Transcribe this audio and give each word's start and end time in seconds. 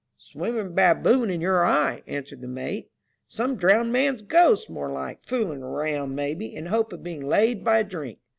Swimming 0.17 0.73
baboon 0.73 1.29
in 1.29 1.41
your 1.41 1.63
eye," 1.63 2.01
answered 2.07 2.41
the 2.41 2.47
mate." 2.47 2.89
Some 3.27 3.55
drowned 3.55 3.93
man's 3.93 4.23
ghost, 4.23 4.67
more 4.67 4.89
like, 4.91 5.23
fooling 5.23 5.61
round, 5.61 6.15
maybe, 6.15 6.47
in 6.55 6.65
hope 6.65 6.91
of 6.91 7.03
being 7.03 7.27
laid 7.29 7.63
by 7.63 7.77
a 7.81 7.83
drink." 7.83 8.17